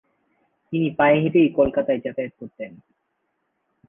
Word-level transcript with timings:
তিনি 0.73 0.87
পায়ে 0.89 1.17
হেঁটেই 1.21 1.49
কলকাতায় 1.49 1.99
যাতায়াত 1.99 2.33
করতেন। 2.39 2.71